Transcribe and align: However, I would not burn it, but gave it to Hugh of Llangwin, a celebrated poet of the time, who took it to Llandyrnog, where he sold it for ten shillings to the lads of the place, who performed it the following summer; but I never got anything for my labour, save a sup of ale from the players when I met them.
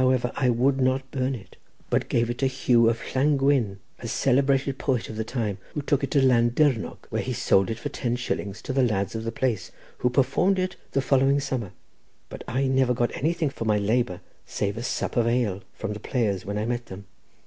However, 0.00 0.32
I 0.36 0.48
would 0.48 0.80
not 0.80 1.10
burn 1.10 1.34
it, 1.34 1.56
but 1.90 2.08
gave 2.08 2.30
it 2.30 2.38
to 2.38 2.46
Hugh 2.46 2.88
of 2.88 2.98
Llangwin, 3.14 3.78
a 3.98 4.08
celebrated 4.08 4.78
poet 4.78 5.10
of 5.10 5.16
the 5.16 5.22
time, 5.22 5.58
who 5.74 5.82
took 5.82 6.02
it 6.02 6.10
to 6.12 6.22
Llandyrnog, 6.22 7.04
where 7.10 7.20
he 7.20 7.34
sold 7.34 7.68
it 7.68 7.78
for 7.78 7.90
ten 7.90 8.16
shillings 8.16 8.62
to 8.62 8.72
the 8.72 8.82
lads 8.82 9.14
of 9.14 9.22
the 9.24 9.30
place, 9.30 9.70
who 9.98 10.08
performed 10.08 10.58
it 10.58 10.76
the 10.92 11.02
following 11.02 11.40
summer; 11.40 11.72
but 12.30 12.42
I 12.48 12.66
never 12.68 12.94
got 12.94 13.14
anything 13.14 13.50
for 13.50 13.66
my 13.66 13.76
labour, 13.76 14.22
save 14.46 14.78
a 14.78 14.82
sup 14.82 15.14
of 15.14 15.26
ale 15.26 15.60
from 15.74 15.92
the 15.92 16.00
players 16.00 16.46
when 16.46 16.56
I 16.56 16.64
met 16.64 16.86
them. 16.86 17.04